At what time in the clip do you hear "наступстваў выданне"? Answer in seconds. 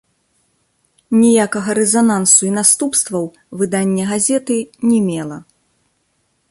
2.59-4.03